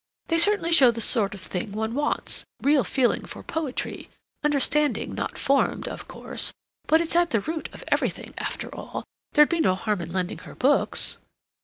[0.29, 4.09] —they certainly show the sort of thing one wants: real feeling for poetry,
[4.43, 6.51] understanding, not formed, of course,
[6.87, 9.03] but it's at the root of everything after all.
[9.33, 11.19] There'd be no harm in lending her books?"